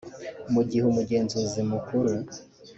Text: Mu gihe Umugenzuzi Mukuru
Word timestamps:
Mu 0.53 0.61
gihe 0.69 0.83
Umugenzuzi 0.91 1.61
Mukuru 1.71 2.13